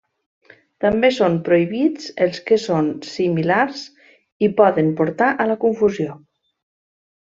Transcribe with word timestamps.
També 0.85 1.11
són 1.17 1.35
prohibits 1.49 2.07
els 2.27 2.41
que 2.49 2.59
són 2.65 2.91
similars 3.11 3.87
i 4.49 4.53
poden 4.65 4.93
portar 5.03 5.33
a 5.47 5.51
la 5.55 5.63
confusió. 5.69 6.21